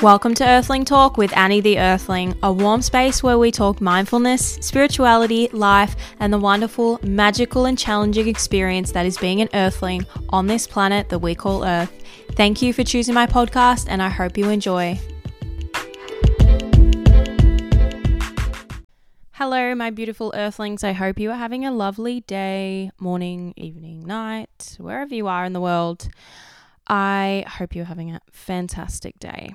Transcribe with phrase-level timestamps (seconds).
[0.00, 4.54] Welcome to Earthling Talk with Annie the Earthling, a warm space where we talk mindfulness,
[4.60, 10.46] spirituality, life, and the wonderful, magical, and challenging experience that is being an Earthling on
[10.46, 11.92] this planet that we call Earth.
[12.34, 15.00] Thank you for choosing my podcast, and I hope you enjoy.
[19.32, 20.84] Hello, my beautiful Earthlings.
[20.84, 25.54] I hope you are having a lovely day, morning, evening, night, wherever you are in
[25.54, 26.08] the world.
[26.86, 29.54] I hope you're having a fantastic day.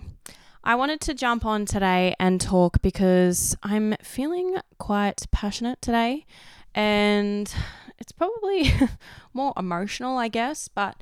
[0.65, 6.25] I wanted to jump on today and talk because I'm feeling quite passionate today
[6.73, 7.53] and
[7.99, 8.71] it's probably
[9.33, 10.69] more emotional, I guess.
[10.69, 10.95] But,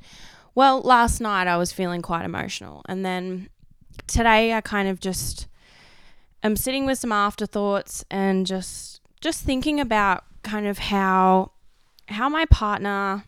[0.56, 2.82] well, last night I was feeling quite emotional.
[2.88, 3.50] And then
[4.08, 5.46] today I kind of just
[6.42, 11.52] am sitting with some afterthoughts and just just thinking about kind of how
[12.08, 13.24] how my partner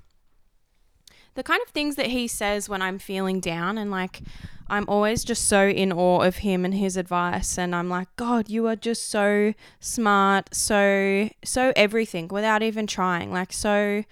[1.35, 4.23] the kind of things that he says when I'm feeling down and like
[4.69, 8.49] I'm always just so in awe of him and his advice and I'm like god
[8.49, 14.05] you are just so smart so so everything without even trying like so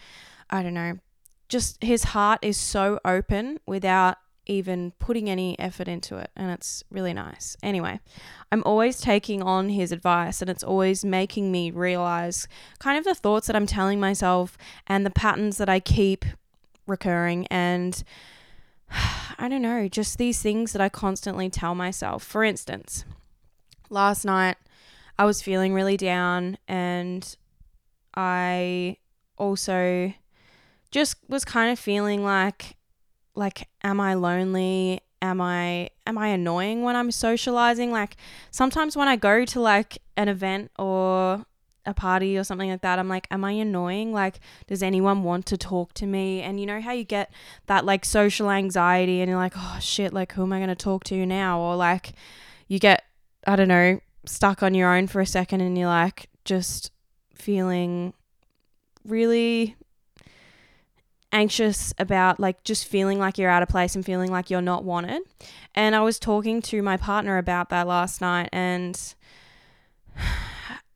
[0.50, 0.98] I don't know
[1.48, 6.82] just his heart is so open without even putting any effort into it and it's
[6.90, 7.56] really nice.
[7.62, 8.00] Anyway,
[8.50, 12.48] I'm always taking on his advice and it's always making me realize
[12.78, 16.24] kind of the thoughts that I'm telling myself and the patterns that I keep
[16.86, 18.02] recurring and
[19.38, 22.22] I don't know, just these things that I constantly tell myself.
[22.22, 23.04] For instance,
[23.90, 24.56] last night
[25.18, 27.36] I was feeling really down and
[28.14, 28.96] I
[29.36, 30.12] also
[30.90, 32.76] just was kind of feeling like
[33.34, 35.00] like am I lonely?
[35.20, 37.90] Am I am I annoying when I'm socializing?
[37.90, 38.16] Like
[38.50, 41.46] sometimes when I go to like an event or
[41.84, 44.12] a party or something like that, I'm like, am I annoying?
[44.12, 46.42] Like, does anyone want to talk to me?
[46.42, 47.32] And you know how you get
[47.66, 50.74] that like social anxiety and you're like, oh shit, like, who am I going to
[50.74, 51.60] talk to now?
[51.60, 52.12] Or like,
[52.68, 53.04] you get,
[53.46, 56.90] I don't know, stuck on your own for a second and you're like, just
[57.34, 58.12] feeling
[59.04, 59.76] really
[61.32, 64.84] anxious about like just feeling like you're out of place and feeling like you're not
[64.84, 65.22] wanted.
[65.74, 69.14] And I was talking to my partner about that last night and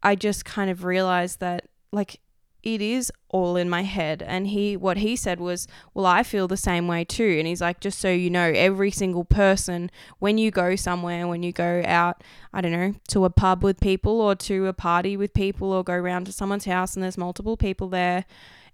[0.07, 2.21] I just kind of realized that like
[2.63, 4.23] it is all in my head.
[4.23, 7.35] And he what he said was well I feel the same way too.
[7.39, 9.91] And he's like just so you know every single person
[10.21, 12.23] when you go somewhere when you go out
[12.53, 15.83] I don't know to a pub with people or to a party with people or
[15.83, 18.27] go around to someone's house and there's multiple people there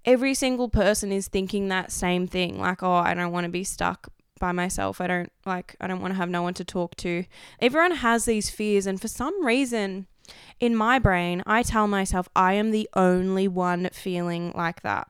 [0.05, 3.65] every single person is thinking that same thing like oh I don't want to be
[3.65, 5.01] stuck by myself.
[5.01, 7.25] I don't like I don't want to have no one to talk to.
[7.59, 8.87] Everyone has these fears.
[8.87, 10.09] And for some reason
[10.61, 15.09] in my brain, I tell myself I am the only one feeling like that.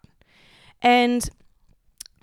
[0.80, 1.28] And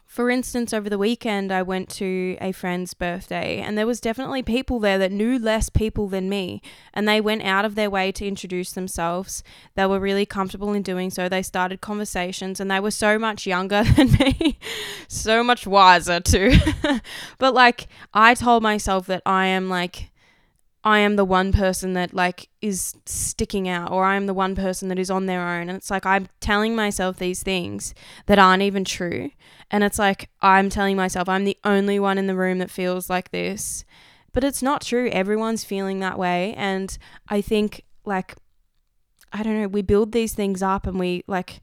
[0.09, 4.41] for instance, over the weekend, I went to a friend's birthday, and there was definitely
[4.41, 6.63] people there that knew less people than me,
[6.95, 9.43] and they went out of their way to introduce themselves.
[9.75, 11.29] They were really comfortable in doing so.
[11.29, 14.57] They started conversations, and they were so much younger than me,
[15.07, 16.53] so much wiser too.
[17.38, 20.08] but like, I told myself that I am like
[20.89, 24.55] I am the one person that like is sticking out or I am the one
[24.55, 25.69] person that is on their own.
[25.69, 27.94] And it's like I'm telling myself these things
[28.25, 29.29] that aren't even true.
[29.69, 33.07] And it's like I'm telling myself I'm the only one in the room that feels
[33.07, 33.85] like this.
[34.33, 35.09] But it's not true.
[35.09, 36.55] Everyone's feeling that way.
[36.57, 38.33] And I think like
[39.31, 41.61] I don't know we build these things up and we like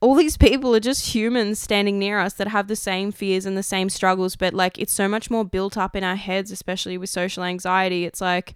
[0.00, 3.56] all these people are just humans standing near us that have the same fears and
[3.56, 6.96] the same struggles, but like it's so much more built up in our heads, especially
[6.96, 8.06] with social anxiety.
[8.06, 8.54] It's like,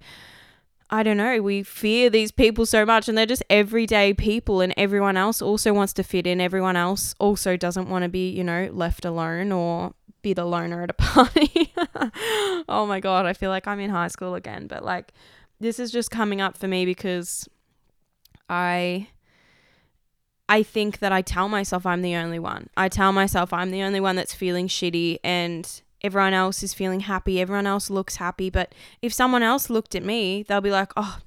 [0.88, 4.72] I don't know, we fear these people so much and they're just everyday people, and
[4.76, 6.40] everyone else also wants to fit in.
[6.40, 10.82] Everyone else also doesn't want to be, you know, left alone or be the loner
[10.82, 11.74] at a party.
[12.70, 15.12] oh my God, I feel like I'm in high school again, but like
[15.60, 17.46] this is just coming up for me because
[18.48, 19.08] I
[20.48, 22.68] I think that I tell myself I'm the only one.
[22.76, 27.00] I tell myself I'm the only one that's feeling shitty and everyone else is feeling
[27.00, 27.40] happy.
[27.40, 28.50] Everyone else looks happy.
[28.50, 31.18] But if someone else looked at me, they'll be like, oh,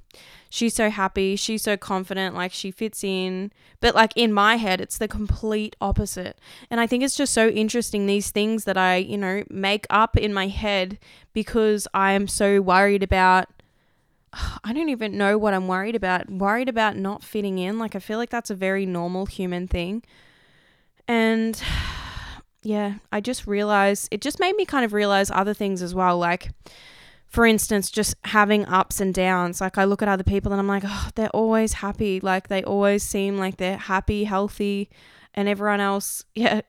[0.51, 1.35] she's so happy.
[1.35, 2.35] She's so confident.
[2.35, 3.51] Like she fits in.
[3.79, 6.39] But like in my head, it's the complete opposite.
[6.69, 10.15] And I think it's just so interesting these things that I, you know, make up
[10.15, 10.99] in my head
[11.33, 13.47] because I am so worried about
[14.63, 16.29] I don't even know what I'm worried about.
[16.29, 17.79] Worried about not fitting in.
[17.79, 20.03] Like, I feel like that's a very normal human thing.
[21.07, 21.61] And
[22.63, 26.17] yeah, I just realized it just made me kind of realize other things as well.
[26.17, 26.51] Like,
[27.27, 29.59] for instance, just having ups and downs.
[29.59, 32.19] Like, I look at other people and I'm like, oh, they're always happy.
[32.19, 34.89] Like, they always seem like they're happy, healthy,
[35.33, 36.61] and everyone else, yeah.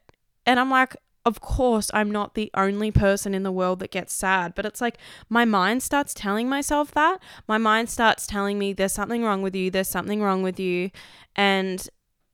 [0.47, 0.97] And I'm like,
[1.29, 4.81] of course, I'm not the only person in the world that gets sad, but it's
[4.81, 4.97] like
[5.29, 7.21] my mind starts telling myself that.
[7.47, 10.91] My mind starts telling me there's something wrong with you, there's something wrong with you.
[11.37, 11.87] And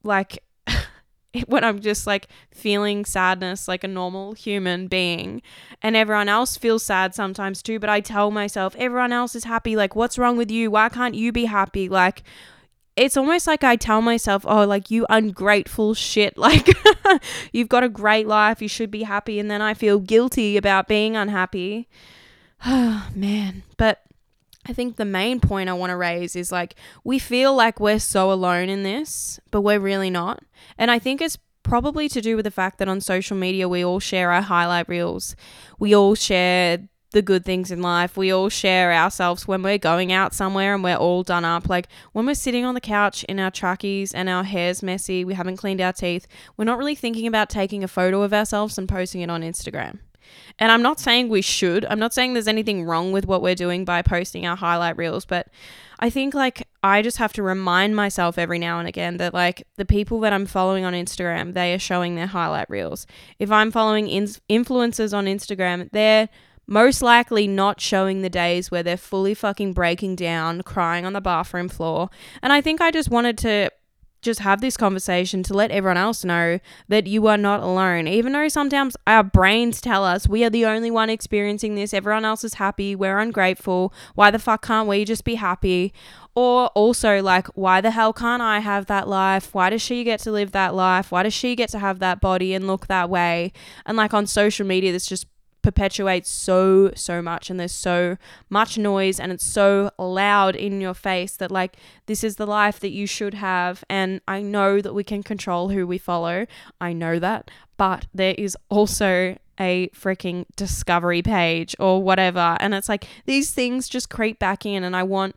[0.04, 0.44] like
[1.48, 5.42] when I'm just like feeling sadness like a normal human being,
[5.82, 9.74] and everyone else feels sad sometimes too, but I tell myself, everyone else is happy.
[9.74, 10.70] Like, what's wrong with you?
[10.70, 11.88] Why can't you be happy?
[11.88, 12.22] Like,
[12.96, 16.34] it's almost like I tell myself, oh, like you ungrateful shit.
[16.44, 16.68] Like
[17.52, 18.60] you've got a great life.
[18.60, 19.38] You should be happy.
[19.38, 21.88] And then I feel guilty about being unhappy.
[22.66, 23.62] Oh, man.
[23.78, 24.02] But
[24.66, 27.98] I think the main point I want to raise is like we feel like we're
[27.98, 30.42] so alone in this, but we're really not.
[30.76, 33.84] And I think it's probably to do with the fact that on social media we
[33.84, 35.34] all share our highlight reels.
[35.78, 38.16] We all share the good things in life.
[38.16, 41.68] We all share ourselves when we're going out somewhere and we're all done up.
[41.68, 45.32] Like when we're sitting on the couch in our trackies and our hair's messy, we
[45.32, 46.26] haven't cleaned our teeth,
[46.56, 50.00] we're not really thinking about taking a photo of ourselves and posting it on Instagram.
[50.58, 51.84] And I'm not saying we should.
[51.86, 55.24] I'm not saying there's anything wrong with what we're doing by posting our highlight reels,
[55.24, 55.48] but
[56.00, 59.66] I think like I just have to remind myself every now and again that like
[59.76, 63.06] the people that I'm following on Instagram, they are showing their highlight reels.
[63.38, 66.28] If I'm following in- influencers on Instagram, they're
[66.66, 71.20] most likely not showing the days where they're fully fucking breaking down, crying on the
[71.20, 72.10] bathroom floor.
[72.42, 73.70] And I think I just wanted to
[74.24, 76.58] just have this conversation to let everyone else know
[76.88, 78.08] that you are not alone.
[78.08, 82.24] Even though sometimes our brains tell us we are the only one experiencing this, everyone
[82.24, 83.92] else is happy, we're ungrateful.
[84.14, 85.92] Why the fuck can't we just be happy?
[86.34, 89.54] Or also, like, why the hell can't I have that life?
[89.54, 91.12] Why does she get to live that life?
[91.12, 93.52] Why does she get to have that body and look that way?
[93.86, 95.26] And like on social media, this just
[95.64, 98.18] perpetuates so so much and there's so
[98.50, 102.78] much noise and it's so loud in your face that like this is the life
[102.80, 106.46] that you should have and I know that we can control who we follow.
[106.82, 107.50] I know that.
[107.78, 113.88] But there is also a freaking discovery page or whatever and it's like these things
[113.88, 115.34] just creep back in and I want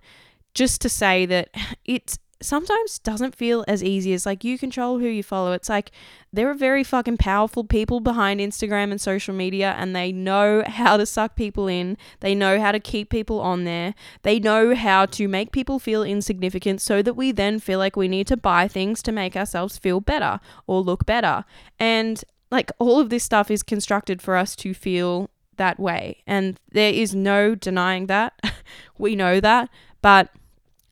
[0.53, 1.49] just to say that
[1.85, 5.53] it's sometimes doesn't feel as easy as like you control who you follow.
[5.53, 5.91] It's like
[6.31, 10.97] there are very fucking powerful people behind Instagram and social media and they know how
[10.97, 11.97] to suck people in.
[12.19, 13.95] They know how to keep people on there.
[14.21, 18.07] They know how to make people feel insignificant so that we then feel like we
[18.07, 21.45] need to buy things to make ourselves feel better or look better.
[21.79, 26.23] And like all of this stuff is constructed for us to feel that way.
[26.27, 28.39] And there is no denying that.
[28.97, 29.69] we know that.
[30.01, 30.29] But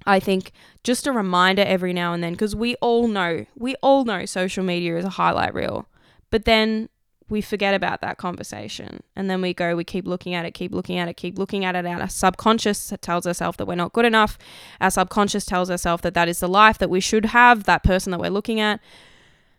[0.05, 0.51] I think
[0.83, 4.63] just a reminder every now and then because we all know, we all know social
[4.63, 5.87] media is a highlight reel.
[6.29, 6.89] But then
[7.29, 10.71] we forget about that conversation and then we go we keep looking at it keep
[10.71, 14.05] looking at it keep looking at it our subconscious tells ourselves that we're not good
[14.05, 14.37] enough
[14.79, 18.11] our subconscious tells ourselves that that is the life that we should have that person
[18.11, 18.79] that we're looking at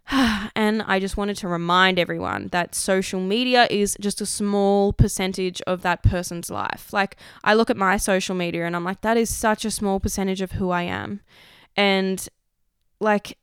[0.54, 5.60] and I just wanted to remind everyone that social media is just a small percentage
[5.62, 6.92] of that person's life.
[6.92, 9.98] Like, I look at my social media and I'm like, that is such a small
[9.98, 11.20] percentage of who I am.
[11.76, 12.26] And,
[13.00, 13.36] like,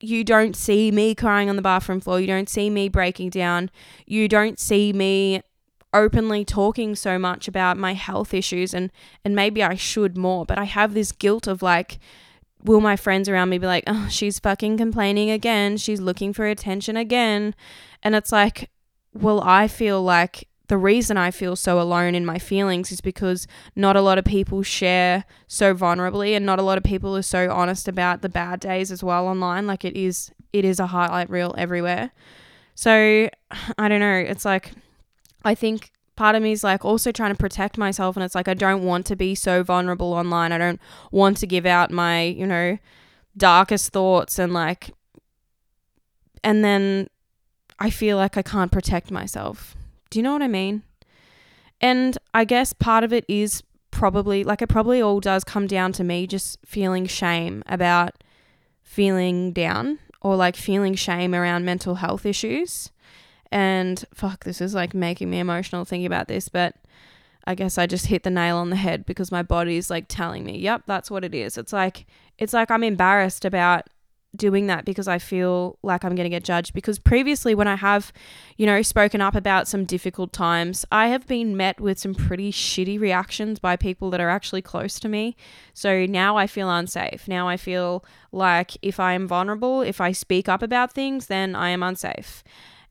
[0.00, 2.20] you don't see me crying on the bathroom floor.
[2.20, 3.70] You don't see me breaking down.
[4.06, 5.42] You don't see me
[5.92, 8.92] openly talking so much about my health issues and
[9.24, 11.98] and maybe I should more, but I have this guilt of like
[12.66, 15.76] will my friends around me be like, oh, she's fucking complaining again.
[15.76, 17.54] She's looking for attention again.
[18.02, 18.70] And it's like,
[19.14, 23.46] well, I feel like the reason I feel so alone in my feelings is because
[23.76, 27.22] not a lot of people share so vulnerably and not a lot of people are
[27.22, 29.66] so honest about the bad days as well online.
[29.66, 32.10] Like it is it is a highlight reel everywhere.
[32.74, 33.30] So
[33.78, 34.16] I don't know.
[34.16, 34.72] It's like
[35.44, 38.48] I think part of me is like also trying to protect myself and it's like
[38.48, 40.52] I don't want to be so vulnerable online.
[40.52, 40.80] I don't
[41.10, 42.78] want to give out my, you know,
[43.36, 44.90] darkest thoughts and like
[46.42, 47.08] and then
[47.78, 49.76] I feel like I can't protect myself.
[50.10, 50.82] Do you know what I mean?
[51.80, 55.92] And I guess part of it is probably like it probably all does come down
[55.92, 58.22] to me just feeling shame about
[58.82, 62.90] feeling down or like feeling shame around mental health issues.
[63.52, 66.74] And fuck, this is like making me emotional thinking about this, but
[67.46, 70.44] I guess I just hit the nail on the head because my body's like telling
[70.44, 71.56] me, yep, that's what it is.
[71.56, 72.06] It's like
[72.38, 73.88] it's like I'm embarrassed about
[74.34, 77.76] doing that because I feel like I'm going to get judged because previously when I
[77.76, 78.12] have,
[78.56, 82.52] you know, spoken up about some difficult times, I have been met with some pretty
[82.52, 85.36] shitty reactions by people that are actually close to me.
[85.72, 87.26] So now I feel unsafe.
[87.26, 91.54] Now I feel like if I am vulnerable, if I speak up about things, then
[91.54, 92.44] I am unsafe.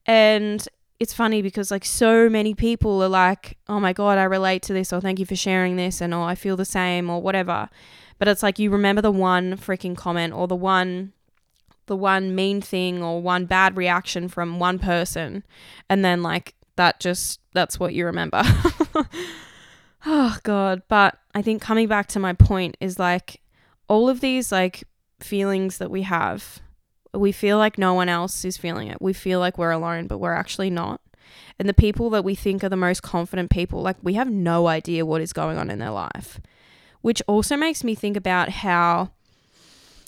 [0.06, 0.66] And
[1.00, 4.74] it's funny because like so many people are like, "Oh my god, I relate to
[4.74, 7.70] this," or "Thank you for sharing this," and "Oh, I feel the same," or whatever.
[8.18, 11.14] But it's like you remember the one freaking comment or the one
[11.88, 15.44] the one mean thing or one bad reaction from one person
[15.88, 18.42] and then like that just that's what you remember.
[20.06, 23.42] oh god, but I think coming back to my point is like
[23.88, 24.84] all of these like
[25.20, 26.60] feelings that we have,
[27.20, 29.02] we feel like no one else is feeling it.
[29.02, 31.02] We feel like we're alone, but we're actually not.
[31.58, 34.68] And the people that we think are the most confident people, like we have no
[34.68, 36.40] idea what is going on in their life.
[37.02, 39.12] Which also makes me think about how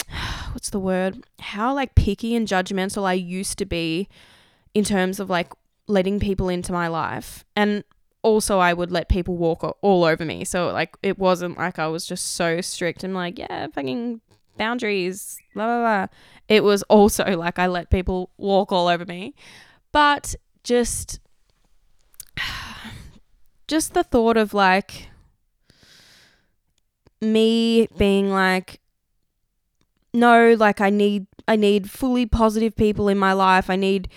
[0.52, 1.24] what's the word?
[1.40, 4.10] How like picky and judgmental I used to be
[4.74, 5.52] in terms of like
[5.88, 7.46] letting people into my life.
[7.56, 7.84] And
[8.22, 10.44] also I would let people walk all over me.
[10.44, 14.22] So like it wasn't like I was just so strict and like, yeah, fucking
[14.58, 16.08] boundaries, blah blah blah.
[16.48, 19.36] It was also like I let people walk all over me.
[19.92, 21.20] But just
[23.68, 25.10] just the thought of like
[27.22, 28.80] me being like
[30.14, 34.08] no like i need i need fully positive people in my life i need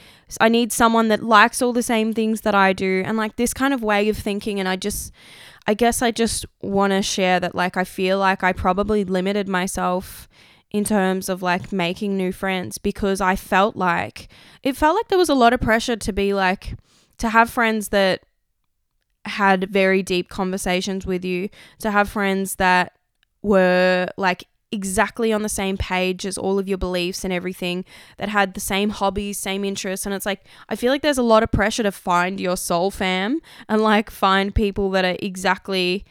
[0.40, 3.54] i need someone that likes all the same things that i do and like this
[3.54, 5.12] kind of way of thinking and i just
[5.66, 9.48] i guess i just want to share that like i feel like i probably limited
[9.48, 10.28] myself
[10.70, 14.28] in terms of like making new friends because i felt like
[14.62, 16.74] it felt like there was a lot of pressure to be like
[17.18, 18.22] to have friends that
[19.24, 21.48] had very deep conversations with you,
[21.78, 22.96] to have friends that
[23.42, 27.84] were like exactly on the same page as all of your beliefs and everything,
[28.18, 30.06] that had the same hobbies, same interests.
[30.06, 32.90] And it's like, I feel like there's a lot of pressure to find your soul
[32.90, 36.04] fam and like find people that are exactly,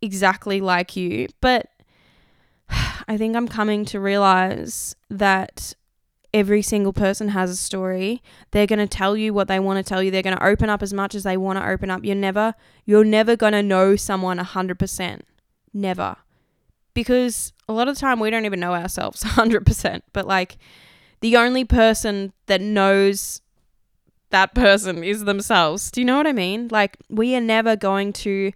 [0.00, 1.28] exactly like you.
[1.40, 1.68] But
[3.08, 5.74] I think I'm coming to realize that
[6.34, 8.22] every single person has a story.
[8.52, 10.10] They're going to tell you what they want to tell you.
[10.10, 12.04] They're going to open up as much as they want to open up.
[12.04, 15.20] You're never you're never going to know someone 100%.
[15.74, 16.16] Never.
[16.94, 20.58] Because a lot of the time we don't even know ourselves 100%, but like
[21.20, 23.40] the only person that knows
[24.30, 25.90] that person is themselves.
[25.90, 26.68] Do you know what I mean?
[26.70, 28.52] Like we are never going to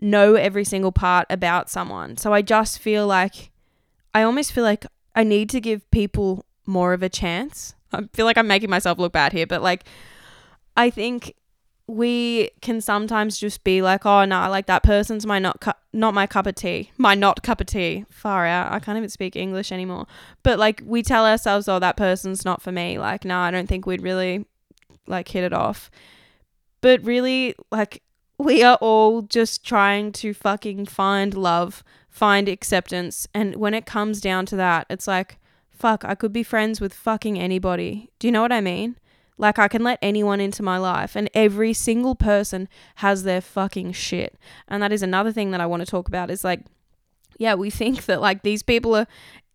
[0.00, 2.16] know every single part about someone.
[2.16, 3.50] So I just feel like
[4.14, 7.74] I almost feel like I need to give people more of a chance.
[7.92, 9.84] I feel like I'm making myself look bad here, but like
[10.76, 11.34] I think
[11.86, 16.14] we can sometimes just be like, oh no, like that person's my not cu- not
[16.14, 18.04] my cup of tea, my not cup of tea.
[18.10, 20.06] Far out, I can't even speak English anymore.
[20.42, 22.98] But like we tell ourselves, oh that person's not for me.
[22.98, 24.46] Like no, I don't think we'd really
[25.06, 25.90] like hit it off.
[26.80, 28.02] But really, like
[28.38, 34.20] we are all just trying to fucking find love, find acceptance, and when it comes
[34.20, 35.38] down to that, it's like
[35.82, 38.08] fuck, I could be friends with fucking anybody.
[38.20, 38.94] Do you know what I mean?
[39.42, 43.90] Like, I can let anyone into my life, and every single person has their fucking
[43.92, 44.38] shit.
[44.68, 46.60] And that is another thing that I want to talk about is like,
[47.38, 49.08] yeah, we think that like these people are,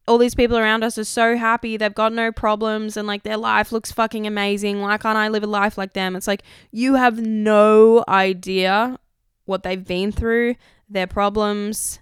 [0.06, 3.38] all these people around us are so happy, they've got no problems, and like their
[3.38, 4.82] life looks fucking amazing.
[4.82, 6.18] Why can't I live a life like them?
[6.18, 9.00] It's like, you have no idea
[9.46, 10.56] what they've been through,
[10.90, 12.00] their problems.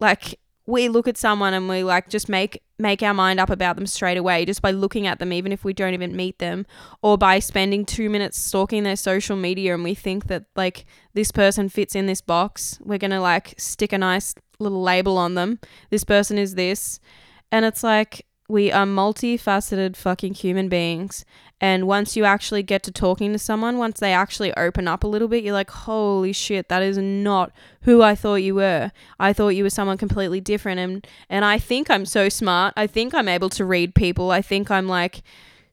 [0.00, 3.76] Like, we look at someone and we like just make make our mind up about
[3.76, 6.66] them straight away just by looking at them even if we don't even meet them
[7.02, 10.84] or by spending 2 minutes stalking their social media and we think that like
[11.14, 15.18] this person fits in this box we're going to like stick a nice little label
[15.18, 15.58] on them.
[15.90, 17.00] This person is this.
[17.50, 21.24] And it's like we are multifaceted fucking human beings
[21.60, 25.08] and once you actually get to talking to someone, once they actually open up a
[25.08, 27.50] little bit, you're like, holy shit, that is not
[27.82, 28.92] who I thought you were.
[29.18, 30.78] I thought you were someone completely different.
[30.78, 32.74] And, and I think I'm so smart.
[32.76, 34.30] I think I'm able to read people.
[34.30, 35.22] I think I'm like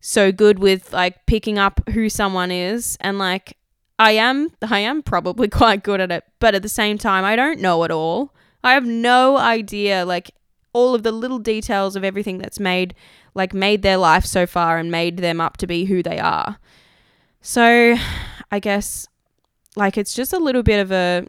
[0.02, 2.98] so good with like picking up who someone is.
[3.02, 3.56] And like,
[4.00, 6.24] I am, I am probably quite good at it.
[6.40, 8.34] But at the same time, I don't know it all.
[8.64, 10.32] I have no idea, like,
[10.76, 12.94] all of the little details of everything that's made
[13.34, 16.58] like made their life so far and made them up to be who they are.
[17.42, 17.96] So,
[18.52, 19.08] I guess
[19.78, 21.28] like it's just a little bit of a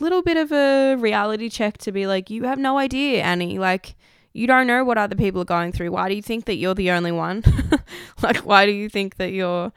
[0.00, 3.58] little bit of a reality check to be like you have no idea, Annie.
[3.58, 3.94] Like
[4.32, 5.90] you don't know what other people are going through.
[5.90, 7.44] Why do you think that you're the only one?
[8.22, 9.70] like why do you think that you're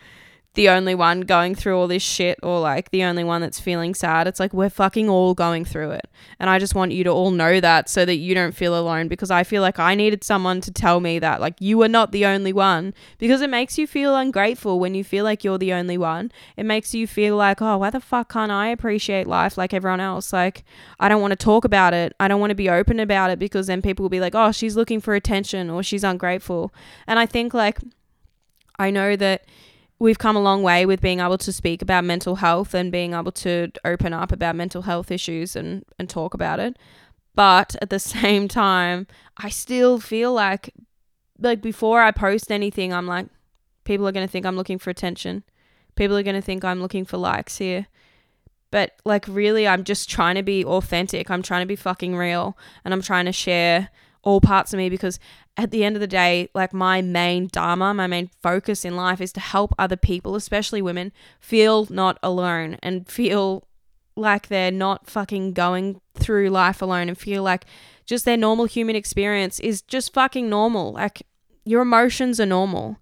[0.55, 3.93] the only one going through all this shit or like the only one that's feeling
[3.93, 4.27] sad.
[4.27, 6.07] It's like we're fucking all going through it.
[6.39, 9.07] And I just want you to all know that so that you don't feel alone
[9.07, 12.11] because I feel like I needed someone to tell me that like you are not
[12.11, 15.73] the only one because it makes you feel ungrateful when you feel like you're the
[15.73, 16.31] only one.
[16.57, 19.99] It makes you feel like, "Oh, why the fuck can't I appreciate life like everyone
[19.99, 20.63] else?" Like
[20.99, 22.15] I don't want to talk about it.
[22.19, 24.51] I don't want to be open about it because then people will be like, "Oh,
[24.51, 26.73] she's looking for attention or she's ungrateful."
[27.05, 27.79] And I think like
[28.79, 29.45] I know that
[29.99, 33.13] we've come a long way with being able to speak about mental health and being
[33.13, 36.77] able to open up about mental health issues and, and talk about it.
[37.35, 40.73] But at the same time, I still feel like
[41.41, 43.27] like before I post anything, I'm like,
[43.85, 45.43] people are to think I'm looking for attention.
[45.95, 47.87] People are to think I'm looking for likes here.
[48.71, 51.31] But like, really, I'm just trying to be authentic.
[51.31, 52.57] I'm trying to be fucking real.
[52.83, 53.89] And I'm trying to share
[54.23, 55.19] all parts of me because
[55.57, 59.21] at the end of the day, like, my main dharma, my main focus in life
[59.21, 63.67] is to help other people, especially women, feel not alone and feel
[64.15, 67.65] like they're not fucking going through life alone and feel like
[68.05, 70.93] just their normal human experience is just fucking normal.
[70.93, 71.23] Like
[71.63, 72.97] your emotions are normal.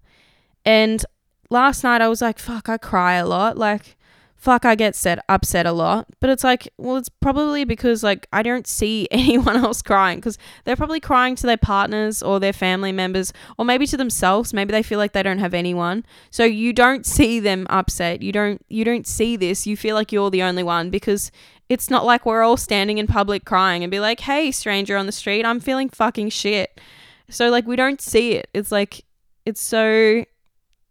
[0.64, 1.04] And
[1.50, 3.56] last night I was like, fuck, I cry a lot.
[3.56, 3.96] Like,
[4.38, 6.06] fuck, I get set upset a lot.
[6.20, 10.38] But it's like, well, it's probably because like I don't see anyone else crying because
[10.64, 14.54] they're probably crying to their partners or their family members or maybe to themselves.
[14.54, 16.06] Maybe they feel like they don't have anyone.
[16.30, 18.22] So you don't see them upset.
[18.22, 19.66] You don't you don't see this.
[19.66, 21.30] You feel like you're the only one because
[21.68, 25.04] it's not like we're all standing in public crying and be like, "Hey, stranger on
[25.04, 26.80] the street, I'm feeling fucking shit."
[27.28, 28.48] So like we don't see it.
[28.54, 29.04] It's like
[29.44, 30.24] it's so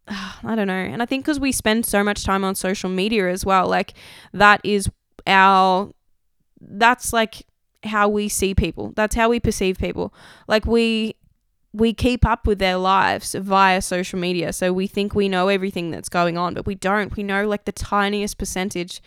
[0.07, 0.73] I don't know.
[0.73, 3.93] And I think because we spend so much time on social media as well, like
[4.33, 4.89] that is
[5.25, 5.91] our,
[6.61, 7.45] that's like
[7.83, 8.93] how we see people.
[8.95, 10.13] That's how we perceive people.
[10.47, 11.15] Like we,
[11.73, 14.53] we keep up with their lives via social media.
[14.53, 17.15] So we think we know everything that's going on, but we don't.
[17.15, 19.01] We know like the tiniest percentage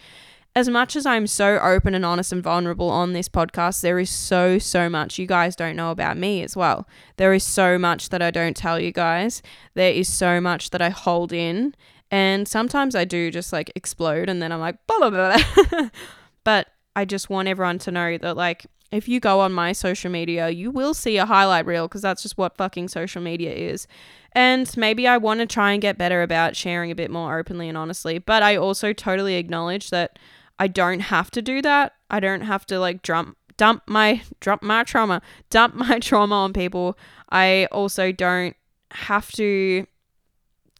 [0.57, 4.11] as much as I'm so open and honest and vulnerable on this podcast, there is
[4.11, 6.89] so, so much you guys don't know about me as well.
[7.17, 9.43] There is so much that I don't tell you guys.
[9.75, 11.75] There is so much that I hold in.
[12.11, 15.89] And sometimes I do just like explode and then I'm like, blah, blah, blah.
[16.45, 20.11] but I just want everyone to know that, like, if you go on my social
[20.11, 23.87] media, you will see a highlight reel because that's just what fucking social media is.
[24.33, 27.69] And maybe I want to try and get better about sharing a bit more openly
[27.69, 28.19] and honestly.
[28.19, 30.19] But I also totally acknowledge that
[30.61, 31.95] I don't have to do that.
[32.11, 36.53] I don't have to like dump dump my dump my trauma, dump my trauma on
[36.53, 36.99] people.
[37.31, 38.55] I also don't
[38.93, 39.87] have to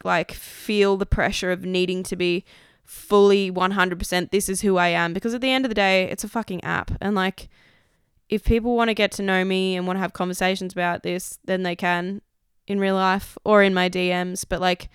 [0.05, 2.45] like feel the pressure of needing to be
[2.85, 6.25] fully 100% this is who I am because at the end of the day it's
[6.25, 7.49] a fucking app and like
[8.29, 11.39] if people want to get to know me and want to have conversations about this
[11.45, 12.21] then they can
[12.67, 14.89] in real life or in my DMs but like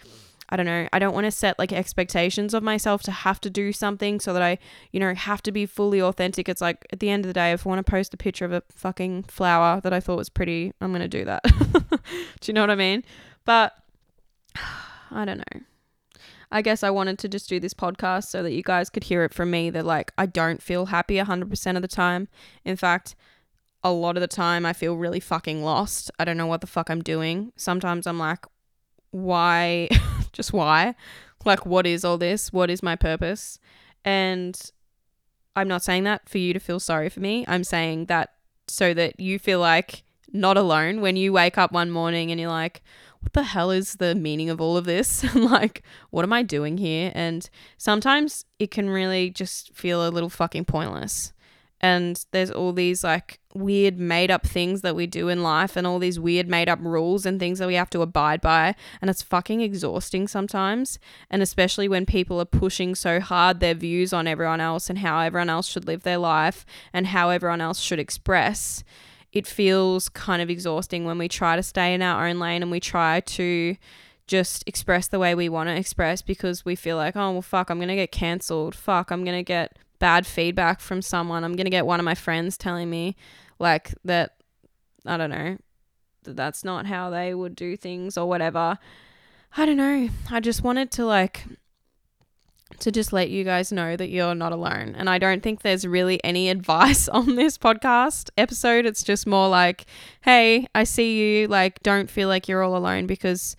[0.55, 3.49] I don't know, I don't want to set like expectations of myself to have to
[3.49, 4.57] do something so that I,
[4.93, 6.47] you know, have to be fully authentic.
[6.47, 8.45] It's like at the end of the day, if I want to post a picture
[8.45, 11.43] of a fucking flower that I thought was pretty, I'm going to do that.
[12.39, 13.03] do you know what I mean?
[13.43, 13.73] But
[15.11, 15.61] I don't know.
[16.53, 19.25] I guess I wanted to just do this podcast so that you guys could hear
[19.25, 22.29] it from me that like I don't feel happy 100% of the time.
[22.63, 23.13] In fact,
[23.83, 26.11] a lot of the time I feel really fucking lost.
[26.17, 27.51] I don't know what the fuck I'm doing.
[27.57, 28.45] Sometimes I'm like,
[29.15, 29.87] why?
[30.33, 30.95] just why?
[31.45, 32.51] Like, what is all this?
[32.51, 33.59] What is my purpose?
[34.03, 34.59] And
[35.55, 37.45] I'm not saying that for you to feel sorry for me.
[37.47, 38.33] I'm saying that
[38.67, 42.49] so that you feel like not alone when you wake up one morning and you're
[42.49, 42.83] like,
[43.21, 45.23] what the hell is the meaning of all of this?
[45.35, 47.11] like, what am I doing here?
[47.15, 51.31] And sometimes it can really just feel a little fucking pointless
[51.85, 55.85] and there's all these like weird made up things that we do in life and
[55.85, 59.09] all these weird made up rules and things that we have to abide by and
[59.09, 60.97] it's fucking exhausting sometimes
[61.29, 65.19] and especially when people are pushing so hard their views on everyone else and how
[65.19, 68.83] everyone else should live their life and how everyone else should express
[69.31, 72.71] it feels kind of exhausting when we try to stay in our own lane and
[72.71, 73.75] we try to
[74.25, 77.69] just express the way we want to express because we feel like, oh, well, fuck,
[77.69, 78.73] I'm going to get cancelled.
[78.73, 82.03] Fuck, I'm going to get bad feedback from someone, I'm going to get one of
[82.03, 83.15] my friends telling me
[83.59, 84.35] like that
[85.05, 85.57] I don't know,
[86.23, 88.77] that that's not how they would do things or whatever.
[89.55, 90.09] I don't know.
[90.31, 91.45] I just wanted to like
[92.79, 94.95] to just let you guys know that you're not alone.
[94.97, 98.85] And I don't think there's really any advice on this podcast episode.
[98.85, 99.85] It's just more like,
[100.21, 101.47] hey, I see you.
[101.47, 103.55] Like, don't feel like you're all alone because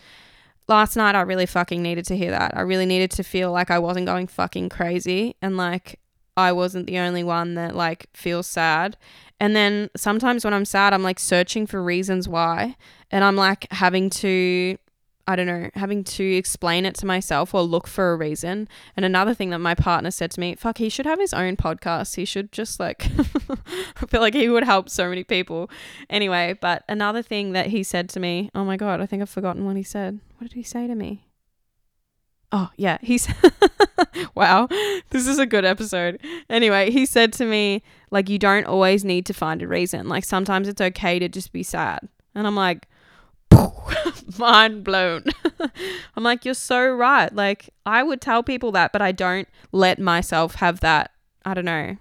[0.68, 2.56] last night I really fucking needed to hear that.
[2.56, 6.00] I really needed to feel like I wasn't going fucking crazy and like
[6.36, 8.96] I wasn't the only one that like feels sad.
[9.40, 12.76] And then sometimes when I'm sad, I'm like searching for reasons why.
[13.10, 14.78] And I'm like having to,
[15.26, 18.68] I don't know, having to explain it to myself or look for a reason.
[18.96, 21.56] And another thing that my partner said to me, fuck, he should have his own
[21.56, 22.16] podcast.
[22.16, 23.06] He should just like,
[24.02, 25.70] I feel like he would help so many people.
[26.08, 29.30] Anyway, but another thing that he said to me, oh my God, I think I've
[29.30, 30.20] forgotten what he said.
[30.38, 31.26] What did he say to me?
[32.52, 32.98] Oh, yeah.
[33.02, 33.28] He's
[34.34, 34.68] wow.
[35.10, 36.20] This is a good episode.
[36.48, 40.08] Anyway, he said to me, like, you don't always need to find a reason.
[40.08, 42.08] Like, sometimes it's okay to just be sad.
[42.34, 42.86] And I'm like,
[44.38, 45.24] mind blown.
[46.16, 47.34] I'm like, you're so right.
[47.34, 51.12] Like, I would tell people that, but I don't let myself have that.
[51.44, 51.96] I don't know.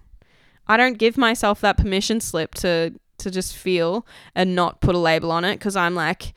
[0.68, 5.00] I don't give myself that permission slip to to just feel and not put a
[5.00, 6.34] label on it because I'm like,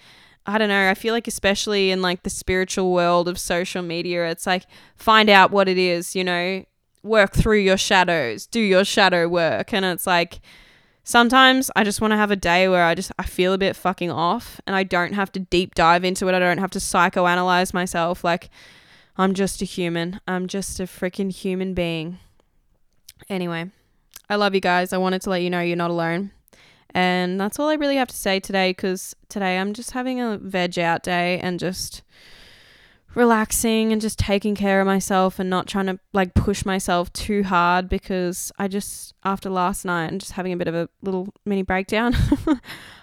[0.49, 0.89] I don't know.
[0.89, 4.65] I feel like, especially in like the spiritual world of social media, it's like
[4.97, 6.65] find out what it is, you know,
[7.03, 9.75] work through your shadows, do your shadow work.
[9.75, 10.41] And it's like,
[11.05, 13.77] sometimes I just want to have a day where I just I feel a bit
[13.77, 16.35] fucking off and I don't have to deep dive into it.
[16.35, 18.49] I don't have to psychoanalyze myself like
[19.19, 20.19] I'm just a human.
[20.27, 22.21] I'm just a freaking human being.
[23.29, 23.71] Anyway,
[24.31, 24.95] I love you guys.
[24.95, 26.31] I wanted to let you know you're not alone.
[26.95, 30.39] And that's all I really have to say today cuz today I'm just having a
[30.39, 32.03] veg out day and just
[33.15, 37.43] relaxing and just taking care of myself and not trying to like push myself too
[37.43, 41.29] hard because I just after last night and just having a bit of a little
[41.45, 42.15] mini breakdown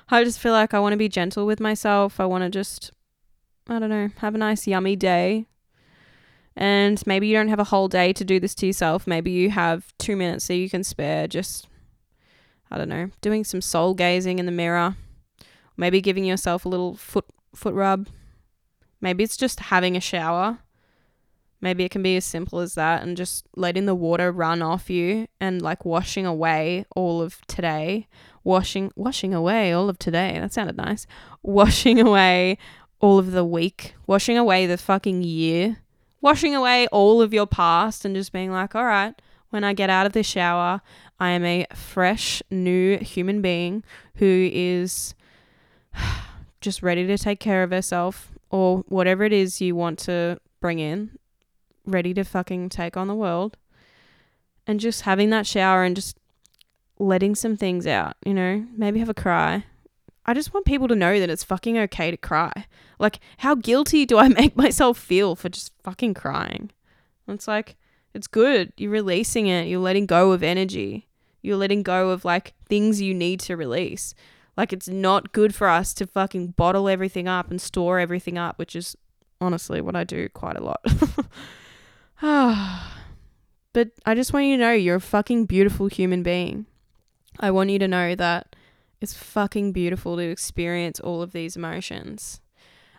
[0.10, 2.20] I just feel like I want to be gentle with myself.
[2.20, 2.92] I want to just
[3.68, 5.48] I don't know, have a nice yummy day.
[6.56, 9.08] And maybe you don't have a whole day to do this to yourself.
[9.08, 11.68] Maybe you have 2 minutes that you can spare just
[12.72, 14.96] I don't know, doing some soul gazing in the mirror.
[15.78, 18.08] Maybe giving yourself a little foot foot rub
[19.06, 20.58] Maybe it's just having a shower.
[21.62, 24.90] Maybe it can be as simple as that and just letting the water run off
[24.90, 28.08] you and like washing away all of today.
[28.44, 30.40] Washing washing away all of today.
[30.40, 31.06] That sounded nice.
[31.44, 32.58] Washing away
[33.00, 33.94] all of the week.
[34.08, 35.78] Washing away the fucking year.
[36.20, 39.20] Washing away all of your past and just being like, all right,
[39.52, 40.82] when I get out of the shower,
[41.20, 43.84] I am a fresh new human being
[44.16, 45.16] who is
[46.62, 50.80] just ready to take care of herself, or whatever it is you want to bring
[50.80, 51.18] in,
[51.86, 53.58] ready to fucking take on the world.
[54.68, 56.18] And just having that shower and just
[56.98, 59.66] letting some things out, you know, maybe have a cry.
[60.26, 62.66] I just want people to know that it's fucking okay to cry.
[62.98, 66.72] Like, how guilty do I make myself feel for just fucking crying?
[67.28, 67.76] It's like,
[68.16, 68.72] it's good.
[68.78, 69.68] You're releasing it.
[69.68, 71.10] You're letting go of energy.
[71.42, 74.16] You're letting go of like things you need to release.
[74.56, 78.58] Like it's not good for us to fucking bottle everything up and store everything up,
[78.58, 78.96] which is
[79.42, 80.82] honestly what I do quite a lot.
[83.74, 86.68] but I just want you to know you're a fucking beautiful human being.
[87.38, 88.56] I want you to know that
[89.02, 92.40] it's fucking beautiful to experience all of these emotions.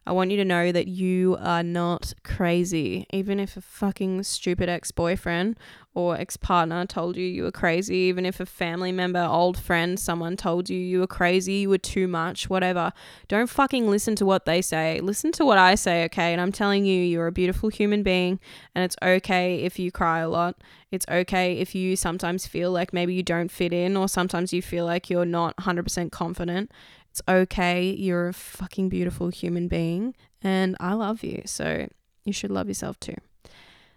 [0.07, 3.07] I want you to know that you are not crazy.
[3.13, 5.59] Even if a fucking stupid ex boyfriend
[5.95, 9.99] or ex partner told you you were crazy, even if a family member, old friend,
[9.99, 12.93] someone told you you were crazy, you were too much, whatever.
[13.27, 15.01] Don't fucking listen to what they say.
[15.01, 16.33] Listen to what I say, okay?
[16.33, 18.39] And I'm telling you, you're a beautiful human being,
[18.77, 20.57] and it's okay if you cry a lot.
[20.93, 24.63] It's okay if you sometimes feel like maybe you don't fit in, or sometimes you
[24.63, 26.71] feel like you're not 100% confident.
[27.17, 27.83] It's okay.
[27.93, 31.41] You're a fucking beautiful human being and I love you.
[31.47, 31.89] So
[32.27, 33.15] you should love yourself too.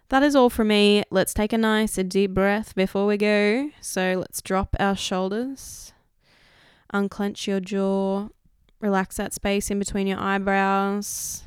[0.07, 1.03] That is all from me.
[1.11, 3.71] Let's take a nice a deep breath before we go.
[3.81, 5.91] So let's drop our shoulders,
[6.93, 8.29] unclench your jaw,
[8.79, 11.43] relax that space in between your eyebrows.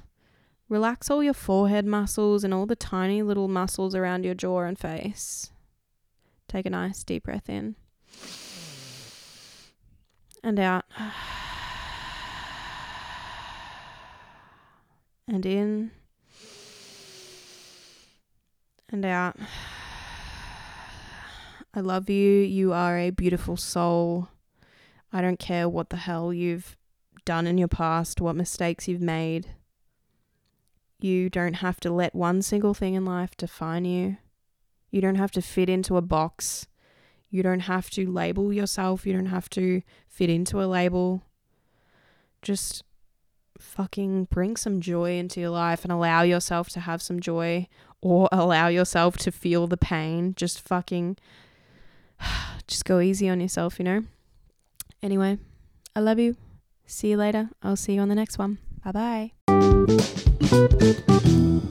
[0.68, 4.78] Relax all your forehead muscles and all the tiny little muscles around your jaw and
[4.78, 5.50] face.
[6.48, 7.76] Take a nice deep breath in
[10.44, 10.84] and out.
[15.28, 15.90] and in
[18.88, 19.36] and out.
[21.74, 22.40] I love you.
[22.40, 24.28] You are a beautiful soul.
[25.12, 26.76] I don't care what the hell you've
[27.24, 29.48] done in your past, what mistakes you've made.
[31.00, 34.18] You don't have to let one single thing in life define you.
[34.90, 36.66] You don't have to fit into a box.
[37.30, 39.06] You don't have to label yourself.
[39.06, 41.22] You don't have to fit into a label.
[42.42, 42.84] Just
[43.62, 47.68] fucking bring some joy into your life and allow yourself to have some joy
[48.00, 50.34] or allow yourself to feel the pain.
[50.34, 51.16] Just fucking
[52.66, 54.04] just go easy on yourself, you know?
[55.02, 55.38] Anyway,
[55.96, 56.36] I love you.
[56.86, 57.50] See you later.
[57.62, 58.58] I'll see you on the next one.
[58.84, 59.30] Bye
[61.52, 61.68] bye.